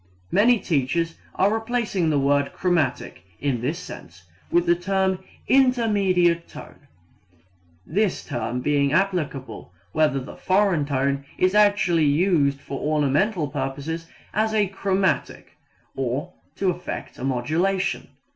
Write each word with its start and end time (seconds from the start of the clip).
Many 0.31 0.57
teachers 0.59 1.15
are 1.35 1.53
replacing 1.53 2.09
the 2.09 2.17
word 2.17 2.53
chromatic 2.53 3.23
in 3.39 3.61
this 3.61 3.77
sense 3.77 4.23
with 4.49 4.65
the 4.65 4.73
term 4.75 5.19
intermediate 5.47 6.47
tone, 6.47 6.87
this 7.85 8.25
term 8.25 8.61
being 8.61 8.93
applicable 8.93 9.71
whether 9.91 10.19
the 10.19 10.35
foreign 10.35 10.85
tone 10.87 11.23
is 11.37 11.53
actually 11.53 12.05
used 12.05 12.59
for 12.59 12.79
ornamental 12.79 13.47
purposes 13.47 14.07
as 14.33 14.55
a 14.55 14.65
chromatic, 14.65 15.55
or 15.95 16.33
to 16.55 16.71
effect 16.71 17.19
a 17.19 17.23
modulation. 17.23 18.07